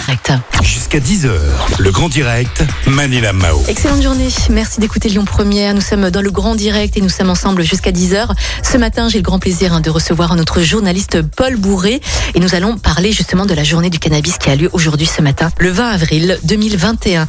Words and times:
Direct. 0.00 0.32
Jusqu'à 0.62 0.98
10h, 0.98 1.30
le 1.78 1.90
grand 1.92 2.08
direct, 2.08 2.64
Manila 2.86 3.32
Mao. 3.32 3.62
Excellente 3.68 4.02
journée. 4.02 4.28
Merci 4.50 4.80
d'écouter 4.80 5.08
Lyon 5.08 5.24
Première. 5.24 5.72
Nous 5.72 5.80
sommes 5.80 6.10
dans 6.10 6.20
le 6.20 6.30
grand 6.32 6.56
direct 6.56 6.96
et 6.96 7.00
nous 7.00 7.08
sommes 7.08 7.30
ensemble 7.30 7.62
jusqu'à 7.62 7.92
10h. 7.92 8.28
Ce 8.62 8.76
matin, 8.76 9.08
j'ai 9.08 9.18
le 9.18 9.22
grand 9.22 9.38
plaisir 9.38 9.72
hein, 9.72 9.80
de 9.80 9.90
recevoir 9.90 10.34
notre 10.34 10.62
journaliste 10.62 11.22
Paul 11.22 11.56
Bourré 11.56 12.00
et 12.34 12.40
nous 12.40 12.54
allons 12.56 12.76
parler 12.76 13.12
justement 13.12 13.46
de 13.46 13.54
la 13.54 13.62
journée 13.62 13.90
du 13.90 14.00
cannabis 14.00 14.36
qui 14.38 14.50
a 14.50 14.56
lieu 14.56 14.68
aujourd'hui 14.72 15.06
ce 15.06 15.22
matin, 15.22 15.50
le 15.58 15.70
20 15.70 15.90
avril 15.90 16.38
2021. 16.42 17.26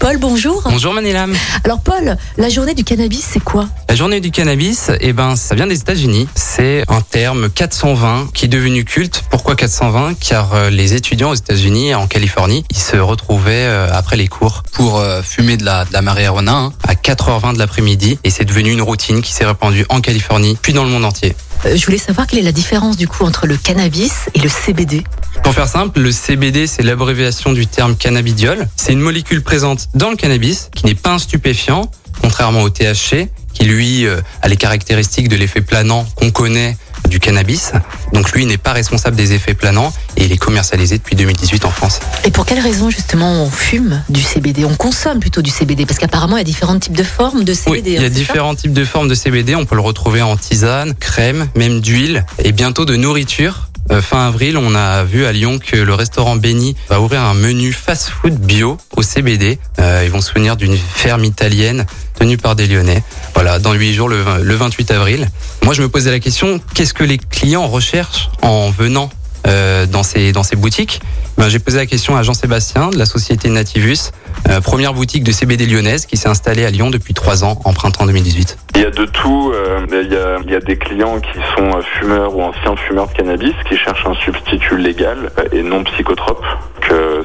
Paul, 0.00 0.16
bonjour. 0.16 0.62
Bonjour 0.64 0.94
Manilam. 0.94 1.36
Alors 1.62 1.80
Paul, 1.80 2.16
la 2.36 2.48
journée 2.48 2.74
du 2.74 2.82
cannabis, 2.84 3.24
c'est 3.32 3.44
quoi? 3.44 3.68
La 3.88 3.94
journée 3.94 4.20
du 4.20 4.32
cannabis, 4.32 4.90
eh 5.00 5.12
ben, 5.12 5.36
ça 5.36 5.54
vient 5.54 5.66
des 5.66 5.78
États-Unis. 5.78 6.26
C'est 6.34 6.82
un 6.88 7.00
terme 7.00 7.48
420 7.48 8.30
qui 8.34 8.46
est 8.46 8.48
devenu 8.48 8.84
culte. 8.84 9.22
Pourquoi 9.30 9.54
420 9.54 10.14
Car 10.18 10.54
euh, 10.54 10.70
les 10.70 10.94
étudiants 10.94 11.30
aux 11.30 11.34
États-Unis, 11.34 11.94
en 11.94 12.07
Californie, 12.08 12.64
ils 12.70 12.78
se 12.78 12.96
retrouvaient 12.96 13.64
euh, 13.66 13.88
après 13.92 14.16
les 14.16 14.28
cours 14.28 14.62
pour 14.72 14.98
euh, 14.98 15.22
fumer 15.22 15.56
de 15.56 15.64
la, 15.64 15.84
de 15.84 15.92
la 15.92 16.02
marijuana 16.02 16.52
hein, 16.52 16.72
à 16.86 16.94
4h20 16.94 17.54
de 17.54 17.58
l'après-midi. 17.58 18.18
Et 18.24 18.30
c'est 18.30 18.44
devenu 18.44 18.72
une 18.72 18.82
routine 18.82 19.22
qui 19.22 19.32
s'est 19.32 19.44
répandue 19.44 19.84
en 19.88 20.00
Californie, 20.00 20.58
puis 20.60 20.72
dans 20.72 20.84
le 20.84 20.90
monde 20.90 21.04
entier. 21.04 21.36
Euh, 21.66 21.76
Je 21.76 21.84
voulais 21.84 21.98
savoir 21.98 22.26
quelle 22.26 22.40
est 22.40 22.42
la 22.42 22.52
différence 22.52 22.96
du 22.96 23.06
coup 23.08 23.24
entre 23.24 23.46
le 23.46 23.56
cannabis 23.56 24.28
et 24.34 24.40
le 24.40 24.48
CBD. 24.48 25.04
Pour 25.42 25.54
faire 25.54 25.68
simple, 25.68 26.00
le 26.00 26.10
CBD, 26.12 26.66
c'est 26.66 26.82
l'abréviation 26.82 27.52
du 27.52 27.66
terme 27.66 27.96
cannabidiol. 27.96 28.66
C'est 28.76 28.92
une 28.92 29.00
molécule 29.00 29.42
présente 29.42 29.88
dans 29.94 30.10
le 30.10 30.16
cannabis 30.16 30.70
qui 30.74 30.86
n'est 30.86 30.94
pas 30.94 31.12
un 31.14 31.18
stupéfiant, 31.18 31.90
contrairement 32.20 32.62
au 32.62 32.70
THC, 32.70 33.28
qui 33.54 33.64
lui 33.64 34.06
euh, 34.06 34.20
a 34.42 34.48
les 34.48 34.56
caractéristiques 34.56 35.28
de 35.28 35.36
l'effet 35.36 35.60
planant 35.60 36.06
qu'on 36.16 36.30
connaît 36.30 36.76
du 37.08 37.20
cannabis. 37.20 37.72
Donc 38.12 38.32
lui 38.32 38.46
n'est 38.46 38.58
pas 38.58 38.72
responsable 38.72 39.16
des 39.16 39.32
effets 39.32 39.54
planants 39.54 39.92
et 40.16 40.24
il 40.24 40.32
est 40.32 40.36
commercialisé 40.36 40.98
depuis 40.98 41.16
2018 41.16 41.64
en 41.64 41.70
France. 41.70 42.00
Et 42.24 42.30
pour 42.30 42.46
quelle 42.46 42.60
raison 42.60 42.90
justement 42.90 43.44
on 43.44 43.50
fume 43.50 44.02
du 44.08 44.22
CBD 44.22 44.64
On 44.64 44.74
consomme 44.74 45.20
plutôt 45.20 45.42
du 45.42 45.50
CBD 45.50 45.86
parce 45.86 45.98
qu'apparemment 45.98 46.36
il 46.36 46.40
y 46.40 46.42
a 46.42 46.44
différents 46.44 46.78
types 46.78 46.96
de 46.96 47.04
formes 47.04 47.44
de 47.44 47.54
CBD. 47.54 47.70
Oui, 47.70 47.82
il 47.86 47.92
y 47.92 47.96
hein, 47.98 48.00
a 48.00 48.04
ça 48.04 48.10
différents 48.10 48.54
types 48.54 48.72
de 48.72 48.84
formes 48.84 49.08
de 49.08 49.14
CBD. 49.14 49.54
On 49.54 49.66
peut 49.66 49.76
le 49.76 49.82
retrouver 49.82 50.22
en 50.22 50.36
tisane, 50.36 50.94
crème, 50.94 51.48
même 51.54 51.80
d'huile 51.80 52.24
et 52.42 52.52
bientôt 52.52 52.84
de 52.84 52.96
nourriture. 52.96 53.67
Euh, 53.90 54.02
Fin 54.02 54.26
avril, 54.26 54.58
on 54.58 54.74
a 54.74 55.04
vu 55.04 55.24
à 55.24 55.32
Lyon 55.32 55.58
que 55.58 55.76
le 55.76 55.94
restaurant 55.94 56.36
Benny 56.36 56.76
va 56.88 57.00
ouvrir 57.00 57.22
un 57.22 57.34
menu 57.34 57.72
fast-food 57.72 58.34
bio 58.38 58.76
au 58.96 59.02
CBD. 59.02 59.58
Euh, 59.78 60.02
ils 60.04 60.10
vont 60.10 60.20
se 60.20 60.28
souvenir 60.28 60.56
d'une 60.56 60.76
ferme 60.76 61.24
italienne 61.24 61.86
tenue 62.18 62.36
par 62.36 62.54
des 62.54 62.66
Lyonnais. 62.66 63.02
Voilà, 63.34 63.58
dans 63.58 63.72
huit 63.72 63.94
jours, 63.94 64.08
le, 64.08 64.20
20 64.20 64.38
le 64.40 64.54
28 64.54 64.90
avril. 64.90 65.28
Moi, 65.64 65.74
je 65.74 65.82
me 65.82 65.88
posais 65.88 66.10
la 66.10 66.20
question 66.20 66.60
qu'est-ce 66.74 66.94
que 66.94 67.04
les 67.04 67.18
clients 67.18 67.66
recherchent 67.66 68.30
en 68.42 68.70
venant 68.70 69.10
euh, 69.48 69.86
dans 69.86 70.02
ces 70.02 70.32
dans 70.32 70.42
ces 70.42 70.56
boutiques 70.56 71.00
ben, 71.36 71.48
J'ai 71.48 71.58
posé 71.58 71.78
la 71.78 71.86
question 71.86 72.16
à 72.16 72.22
Jean-Sébastien 72.22 72.90
de 72.90 72.98
la 72.98 73.06
société 73.06 73.48
Nativus, 73.48 74.12
euh, 74.48 74.60
première 74.60 74.92
boutique 74.92 75.24
de 75.24 75.32
CBD 75.32 75.66
lyonnaise 75.66 76.06
qui 76.06 76.16
s'est 76.16 76.28
installée 76.28 76.64
à 76.64 76.70
Lyon 76.70 76.90
depuis 76.90 77.14
trois 77.14 77.44
ans 77.44 77.58
en 77.64 77.72
printemps 77.72 78.06
2018. 78.06 78.58
Il 78.76 78.82
y 78.82 78.84
a 78.84 78.90
de 78.90 79.06
tout. 79.06 79.52
euh, 79.54 79.86
il, 79.90 80.50
y 80.50 80.54
a, 80.54 80.60
des 80.60 80.76
clients 80.76 81.18
qui 81.20 81.38
sont 81.56 81.80
fumeurs 81.98 82.36
ou 82.36 82.42
anciens 82.42 82.76
fumeurs 82.76 83.08
de 83.08 83.14
cannabis 83.14 83.54
qui 83.68 83.76
cherchent 83.76 84.06
un 84.06 84.14
substitut 84.24 84.76
légal 84.76 85.30
et 85.52 85.62
non 85.62 85.82
psychotrope. 85.84 86.44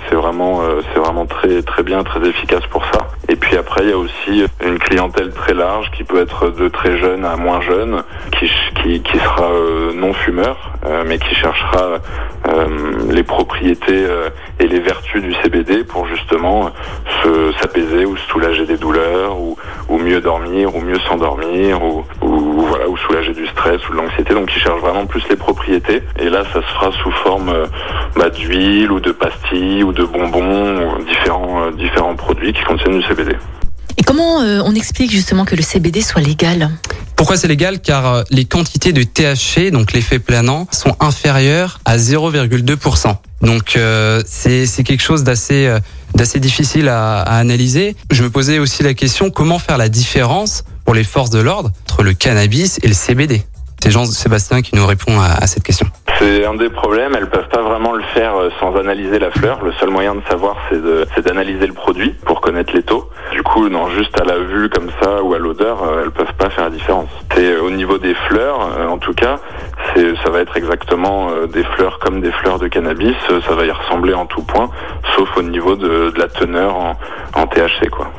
C'est 0.10 0.16
vraiment, 0.16 0.62
c'est 0.94 1.00
vraiment 1.00 1.26
très 1.26 1.62
très 1.62 1.84
bien, 1.84 2.04
très 2.04 2.28
efficace 2.28 2.64
pour 2.70 2.84
ça. 2.92 3.08
Et 3.30 3.36
puis 3.36 3.56
après, 3.58 3.84
il 3.84 3.90
y 3.90 3.94
a 3.94 3.98
aussi 3.98 4.46
une 4.64 4.80
clientèle 4.80 5.32
très 5.32 5.54
large 5.54 5.90
qui 5.92 6.04
peut 6.04 6.22
être 6.22 6.50
de 6.50 6.68
très 6.68 6.98
jeune 6.98 7.24
à 7.24 7.36
moins 7.38 7.62
jeune, 7.62 8.04
qui 8.38 8.50
qui, 8.82 9.02
qui 9.02 9.18
sera 9.18 9.52
euh, 9.52 9.94
non 9.94 10.14
fumeur, 10.14 10.72
euh, 10.86 11.04
mais 11.08 11.18
qui 11.18 11.34
cherchera 11.36 12.00
euh, 12.48 12.68
les 13.10 13.24
propriétés 13.24 14.06
et 14.60 14.68
les 14.68 14.80
vertus 14.80 15.22
du 15.22 15.34
CBD 15.36 15.84
pour 15.84 16.08
justement 16.08 16.72
se 17.24 17.52
s'apaiser 17.62 18.06
ou 18.06 18.18
se 18.18 18.28
soulager 18.28 18.66
des 18.66 18.78
douleurs 18.78 19.39
ou, 19.39 19.58
ou 19.88 19.98
mieux 19.98 20.20
dormir 20.20 20.76
ou 20.76 20.82
mieux 20.82 21.00
s'endormir 21.08 21.82
ou, 21.83 22.04
ou 22.22 22.62
voilà 22.64 22.89
ou 22.89 22.98
soulager 22.98 23.33
du 23.33 23.48
stress 23.48 23.88
ou 23.89 23.94
de 23.94 23.98
l'anxiété. 23.98 24.33
Donc 24.33 24.52
ils 24.56 24.62
cherchent 24.62 24.82
vraiment 24.82 25.06
plus 25.06 25.23
les 25.30 25.36
propriétés. 25.36 26.04
Et 26.20 26.30
là 26.30 26.44
ça 26.52 26.62
se 26.62 26.73
fera 26.73 26.92
sous 26.92 27.12
forme 27.12 27.54
bah, 28.16 28.30
d'huile 28.30 28.92
ou 28.92 29.00
de 29.00 29.12
pastilles 29.12 29.83
ou 29.83 29.94
de 29.94 30.04
bonbons 30.04 30.42
différents 31.72 31.84
euh, 31.84 31.90
différents 31.90 32.16
produits 32.16 32.54
qui 32.54 32.64
contiennent 32.64 33.00
du 33.00 33.06
CBD. 33.08 33.36
Et 33.98 34.04
comment 34.04 34.42
euh, 34.42 34.62
on 34.66 34.74
explique 34.74 35.12
justement 35.12 35.46
que 35.46 35.56
le 35.56 35.62
CBD 35.62 36.02
soit 36.02 36.22
légal 36.22 36.70
Pourquoi 37.16 37.38
c'est 37.38 37.48
légal 37.48 37.80
Car 37.80 38.06
euh, 38.06 38.24
les 38.32 38.46
quantités 38.46 38.92
de 38.92 39.04
THC, 39.04 39.72
donc 39.72 39.94
l'effet 39.94 40.20
planant, 40.20 40.68
sont 40.72 40.96
inférieures 41.00 41.80
à 41.86 41.98
0,2%. 41.98 43.16
Donc 43.42 43.76
euh, 43.76 44.22
c'est 44.26 44.66
c'est 44.66 44.84
quelque 44.84 45.04
chose 45.04 45.24
d'assez 45.24 45.68
euh, 45.68 45.80
d'assez 46.16 46.40
difficile 46.40 46.88
à, 46.88 47.22
à 47.22 47.38
analyser. 47.38 47.95
Je 48.12 48.24
me 48.24 48.30
posais 48.30 48.60
aussi 48.60 48.84
la 48.84 48.94
question 48.94 49.30
comment 49.30 49.60
faire 49.60 49.78
la 49.78 49.90
différence 49.90 50.64
pour 50.86 50.95
les 50.95 51.04
forces 51.04 51.30
de 51.30 51.40
l'ordre 51.40 51.72
entre 51.84 52.04
le 52.04 52.14
cannabis 52.14 52.80
et 52.84 52.88
le 52.88 52.94
CBD. 52.94 53.44
C'est 53.83 53.92
Jean-Sébastien 53.92 54.61
qui 54.61 54.77
nous 54.77 54.86
répond 54.86 55.20
à, 55.20 55.45
cette 55.45 55.64
question. 55.64 55.86
C'est 56.17 56.45
un 56.45 56.54
des 56.54 56.70
problèmes, 56.70 57.16
elles 57.17 57.30
peuvent 57.30 57.49
pas 57.49 57.61
vraiment 57.61 57.92
le 57.92 58.02
faire 58.14 58.33
euh, 58.38 58.49
sans 58.58 58.77
analyser 58.77 59.20
la 59.20 59.30
fleur. 59.30 59.60
Le 59.61 59.73
seul 59.73 59.89
moyen 59.89 60.16
de 60.16 60.21
savoir, 60.30 60.55
c'est 60.70 61.21
d'analyser 61.21 61.67
le 61.67 61.73
produit 61.73 62.16
pour 62.26 62.39
connaître 62.39 62.73
les 62.73 62.83
taux. 62.83 63.10
Du 63.33 63.44
coup, 63.44 63.67
non, 63.67 63.89
juste 63.89 64.17
à 64.21 64.23
la 64.23 64.38
vue 64.39 64.70
comme 64.70 64.88
ça 65.02 65.21
ou 65.21 65.33
à 65.33 65.38
l'odeur, 65.38 65.83
euh, 65.83 66.04
elles 66.05 66.11
peuvent 66.11 66.33
pas 66.38 66.49
faire 66.49 66.64
la 66.64 66.70
différence. 66.70 67.10
C'est 67.36 67.44
euh, 67.44 67.61
au 67.61 67.71
niveau 67.71 67.98
des 67.98 68.14
fleurs, 68.30 68.70
en 68.89 68.99
tout 68.99 69.14
cas, 69.14 69.39
ça 69.95 70.30
va 70.30 70.39
être 70.39 70.55
exactement 70.55 71.32
des 71.52 71.65
fleurs 71.76 72.00
comme 72.00 72.21
des 72.21 72.32
fleurs 72.32 72.60
de 72.60 72.70
cannabis. 72.70 73.17
Ça 73.27 73.54
va 73.54 73.65
y 73.65 73.71
ressembler 73.71 74.14
en 74.14 74.26
tout 74.26 74.44
point, 74.44 74.70
sauf 75.17 75.27
au 75.36 75.42
niveau 75.42 75.76
de, 75.76 76.10
de 76.10 76.20
la 76.20 76.30
teneur 76.30 76.77
en, 76.77 76.98
en 77.33 77.48
THC, 77.48 77.89
quoi. 77.89 78.14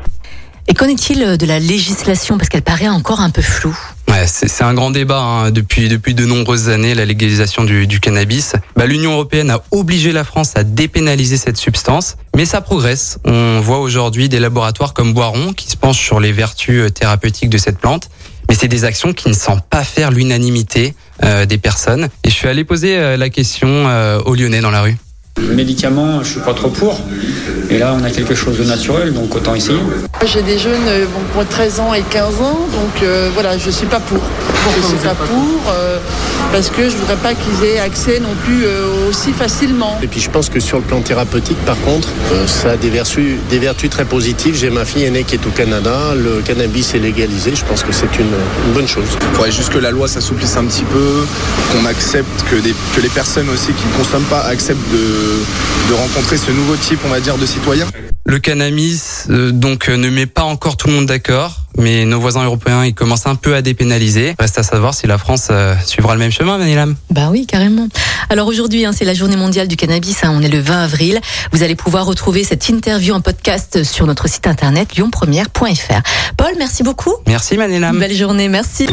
Et 0.67 0.75
qu'en 0.75 0.87
est-il 0.87 1.37
de 1.37 1.47
la 1.47 1.59
législation? 1.59 2.39
Parce 2.39 2.49
qu'elle 2.49 2.63
paraît 2.63 2.89
encore 2.89 3.21
un 3.21 3.31
peu 3.31 3.43
floue 3.43 3.77
Ouais, 4.09 4.27
c'est 4.27 4.63
un 4.63 4.75
grand 4.75 4.91
débat 4.91 5.21
hein, 5.21 5.51
depuis 5.51 5.89
depuis 5.89 6.15
de 6.15 6.25
nombreuses 6.25 6.69
années 6.69 6.95
la 6.95 7.05
légalisation 7.05 7.65
du, 7.65 7.87
du 7.87 8.01
cannabis. 8.01 8.55
Bah, 8.77 8.87
L'Union 8.87 9.13
européenne 9.13 9.51
a 9.51 9.63
obligé 9.73 10.13
la 10.13 10.25
France 10.25 10.53
à 10.55 10.63
dépénaliser 10.63 11.37
cette 11.37 11.57
substance, 11.57 12.17
mais 12.37 12.45
ça 12.45 12.61
progresse. 12.61 13.19
On 13.25 13.61
voit 13.61 13.81
aujourd'hui 13.81 14.29
des 14.29 14.39
laboratoires 14.39 14.95
comme 14.95 15.13
Boiron 15.15 15.53
qui 15.53 15.69
se 15.69 15.77
penchent 15.77 16.05
sur 16.05 16.21
les 16.21 16.33
vertus 16.33 16.83
euh, 16.83 16.91
thérapeutiques 16.91 17.51
de 17.51 17.59
cette 17.59 17.79
plante. 17.79 18.09
Mais 18.49 18.55
c'est 18.55 18.69
des 18.69 18.85
actions 18.85 19.13
qui 19.13 19.29
ne 19.29 19.35
semblent 19.35 19.63
pas 19.69 19.85
faire 19.85 20.11
l'unanimité 20.11 20.95
euh, 21.23 21.47
des 21.47 21.59
personnes. 21.59 22.09
Et 22.25 22.31
je 22.31 22.35
suis 22.35 22.49
allé 22.49 22.65
poser 22.65 22.99
euh, 22.99 23.17
la 23.17 23.31
question 23.31 23.69
euh, 23.69 24.21
aux 24.21 24.35
Lyonnais 24.35 24.61
dans 24.61 24.71
la 24.71 24.83
rue. 24.83 24.97
Médicaments, 25.41 26.23
je 26.23 26.31
suis 26.31 26.41
pas 26.41 26.55
trop 26.55 26.69
pour. 26.69 27.01
Et 27.69 27.79
là, 27.79 27.95
on 27.99 28.05
a 28.05 28.11
quelque 28.11 28.35
chose 28.35 28.59
de 28.59 28.65
naturel, 28.65 29.13
donc 29.13 29.35
autant 29.35 29.55
essayer. 29.55 29.79
J'ai 30.25 30.43
des 30.43 30.59
jeunes 30.59 30.87
euh, 30.87 31.07
bon, 31.07 31.21
pour 31.33 31.47
13 31.47 31.81
ans 31.81 31.93
et 31.93 32.03
15 32.03 32.41
ans, 32.41 32.61
donc 32.73 33.03
euh, 33.03 33.31
voilà, 33.35 33.59
je 33.59 33.69
suis 33.71 33.87
pas 33.87 34.01
pour. 34.01 34.19
je 34.77 34.87
suis 34.87 34.97
pas 34.99 35.15
pour? 35.15 35.73
euh, 35.73 35.99
parce 36.55 36.71
que 36.71 36.89
je 36.89 36.95
voudrais 36.97 37.17
pas 37.17 37.35
qu'ils 37.35 37.65
aient 37.69 37.81
accès 37.81 38.21
non 38.21 38.33
plus 38.45 38.63
euh, 38.65 39.09
aussi 39.09 39.33
facilement. 39.33 39.99
Et 40.05 40.07
puis 40.07 40.21
je 40.21 40.31
pense 40.31 40.49
que 40.49 40.61
sur 40.61 40.77
le 40.79 40.85
plan 40.85 41.01
thérapeutique, 41.01 41.59
par 41.67 41.77
contre, 41.81 42.07
euh, 42.33 42.47
ça 42.47 42.71
a 42.71 42.77
des 42.77 42.91
vertus, 42.91 43.39
des 43.51 43.59
vertus 43.59 43.91
très 43.91 44.05
positives. 44.05 44.55
J'ai 44.55 44.71
ma 44.71 44.85
fille 44.85 45.03
aînée 45.03 45.25
qui 45.25 45.35
est 45.35 45.45
au 45.49 45.51
Canada, 45.51 46.15
le 46.15 46.43
cannabis 46.43 46.95
est 46.95 47.01
légalisé, 47.01 47.57
je 47.57 47.65
pense 47.65 47.83
que 47.83 47.91
c'est 47.91 48.07
une, 48.21 48.27
une 48.67 48.73
bonne 48.73 48.87
chose. 48.87 49.09
Il 49.21 49.35
faudrait 49.35 49.51
juste 49.51 49.71
que 49.73 49.79
la 49.79 49.91
loi 49.91 50.07
s'assouplisse 50.07 50.57
un 50.57 50.65
petit 50.67 50.85
peu, 50.85 51.27
qu'on 51.73 51.87
accepte, 51.87 52.45
que, 52.49 52.55
des- 52.55 52.75
que 52.95 53.01
les 53.01 53.09
personnes 53.09 53.49
aussi 53.51 53.73
qui 53.73 53.85
ne 53.93 53.93
consomment 53.99 54.23
pas 54.27 54.43
acceptent 54.45 54.93
de, 54.93 55.89
de 55.91 55.95
rencontrer 55.95 56.37
ce 56.37 56.53
nouveau 56.53 56.77
type, 56.77 57.01
on 57.05 57.09
va 57.09 57.19
dire, 57.19 57.37
de 57.37 57.47
citoyens. 57.47 57.89
Le 58.27 58.39
cannabis 58.39 59.27
euh, 59.29 59.51
donc 59.51 59.89
euh, 59.89 59.97
ne 59.97 60.09
met 60.09 60.27
pas 60.27 60.45
encore 60.45 60.77
tout 60.77 60.87
le 60.87 60.93
monde 60.95 61.07
d'accord, 61.07 61.63
mais 61.79 62.05
nos 62.05 62.21
voisins 62.21 62.45
européens 62.45 62.85
ils 62.85 62.95
commencent 62.95 63.27
un 63.27 63.35
peu 63.35 63.55
à 63.55 63.63
dépénaliser. 63.63 64.35
Reste 64.39 64.59
à 64.59 64.63
savoir 64.63 64.95
si 64.95 65.07
la 65.07 65.19
France 65.19 65.49
euh, 65.51 65.75
suivra 65.85 66.15
le 66.15 66.19
même 66.21 66.33
chemin, 66.33 66.59
Manilam. 66.59 66.97
Bah 67.11 67.29
oui, 67.31 67.47
carrément. 67.47 67.89
Alors 68.31 68.49
aujourd'hui, 68.49 68.85
hein, 68.85 68.93
c'est 68.93 69.05
la 69.05 69.15
journée 69.15 69.37
mondiale 69.37 69.69
du 69.69 69.77
cannabis. 69.77 70.25
hein, 70.25 70.33
on 70.33 70.43
est 70.43 70.49
le 70.49 70.61
20 70.61 70.85
avril. 70.85 71.21
Vous 71.53 71.63
allez 71.63 71.75
pouvoir 71.75 72.07
retrouver 72.07 72.45
cette 72.45 72.69
interview 72.69 73.15
en 73.15 73.21
podcast 73.21 73.85
sur 73.85 74.07
notre 74.07 74.29
site 74.29 74.47
internet 74.47 74.97
lyonpremière.fr. 74.97 76.03
Paul, 76.37 76.53
merci 76.59 76.83
beaucoup. 76.83 77.15
Merci 77.27 77.57
Manilam. 77.57 77.99
Belle 77.99 78.15
journée, 78.15 78.49
merci. 78.49 78.87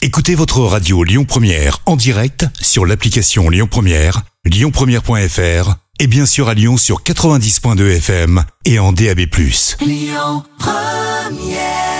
Écoutez 0.00 0.34
votre 0.34 0.60
radio 0.60 1.04
Lyon 1.04 1.24
Première 1.24 1.78
en 1.86 1.96
direct 1.96 2.46
sur 2.60 2.86
l'application 2.86 3.48
Lyon 3.48 3.68
Première, 3.70 4.22
lyonpremière.fr 4.44 5.74
et 6.00 6.06
bien 6.08 6.26
sûr 6.26 6.48
à 6.48 6.54
Lyon 6.54 6.76
sur 6.76 7.02
90.2 7.02 7.96
FM 7.98 8.42
et 8.64 8.78
en 8.80 8.92
DAB+. 8.92 9.20
Lyon 9.80 10.42
Première 10.58 11.91